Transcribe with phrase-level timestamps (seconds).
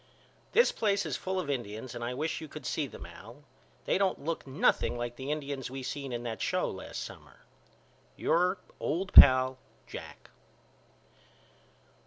[0.53, 3.43] This place is full of Indians and I wish you could see them Al.
[3.85, 7.41] They don't look nothing like the Indians we seen in that show last summer.
[8.15, 10.31] Your old pal, JACK.